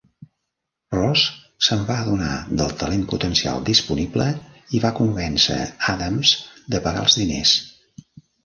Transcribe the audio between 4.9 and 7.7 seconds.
convèncer Adams de pagar els diners.